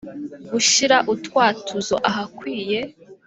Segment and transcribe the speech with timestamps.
[0.51, 2.79] Gushyira utwatuzo ahakwiye